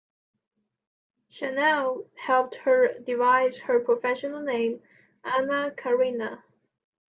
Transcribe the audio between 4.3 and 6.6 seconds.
name, Anna Karina.